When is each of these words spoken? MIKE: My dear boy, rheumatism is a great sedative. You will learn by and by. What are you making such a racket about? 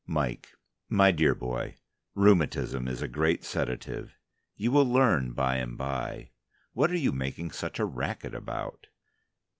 MIKE: 0.07 0.55
My 0.89 1.11
dear 1.11 1.35
boy, 1.35 1.75
rheumatism 2.15 2.87
is 2.87 3.03
a 3.03 3.07
great 3.07 3.43
sedative. 3.43 4.17
You 4.55 4.71
will 4.71 4.89
learn 4.89 5.33
by 5.33 5.57
and 5.57 5.77
by. 5.77 6.31
What 6.73 6.89
are 6.89 6.97
you 6.97 7.11
making 7.11 7.51
such 7.51 7.77
a 7.77 7.85
racket 7.85 8.33
about? 8.33 8.87